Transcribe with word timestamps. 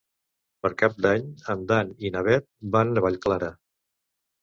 Per 0.65 0.71
Cap 0.81 0.95
d'Any 1.07 1.27
en 1.55 1.63
Dan 1.73 1.93
i 2.09 2.13
na 2.17 2.25
Bet 2.31 2.51
van 2.79 2.93
a 3.05 3.09
Vallclara. 3.09 3.55